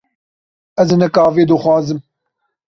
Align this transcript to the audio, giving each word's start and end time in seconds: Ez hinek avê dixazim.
Ez 0.81 0.87
hinek 0.91 1.15
avê 1.27 1.43
dixazim. 1.49 1.99